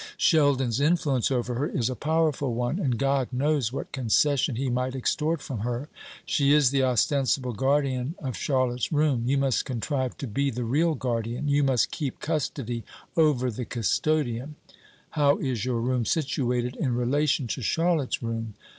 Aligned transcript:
Sheldon's 0.17 0.79
influence 0.79 1.29
over 1.29 1.53
her 1.53 1.67
is 1.69 1.87
a 1.87 1.95
powerful 1.95 2.55
one; 2.55 2.79
and 2.79 2.97
God 2.97 3.27
knows 3.31 3.71
what 3.71 3.91
concession 3.91 4.55
he 4.55 4.67
might 4.67 4.95
extort 4.95 5.43
from 5.43 5.59
her. 5.59 5.89
She 6.25 6.53
is 6.53 6.71
the 6.71 6.81
ostensible 6.81 7.53
guardian 7.53 8.15
of 8.17 8.35
Charlotte's 8.35 8.91
room; 8.91 9.25
you 9.27 9.37
must 9.37 9.63
contrive 9.63 10.17
to 10.17 10.25
be 10.25 10.49
the 10.49 10.63
real 10.63 10.95
guardian. 10.95 11.47
You 11.47 11.63
must 11.63 11.91
keep 11.91 12.19
custody 12.19 12.83
over 13.15 13.51
the 13.51 13.63
custodian. 13.63 14.55
How 15.11 15.37
is 15.37 15.65
your 15.65 15.79
room 15.79 16.05
situated 16.05 16.75
in 16.77 16.95
relation 16.95 17.45
to 17.49 17.61
Charlotte's 17.61 18.23
room?" 18.23 18.55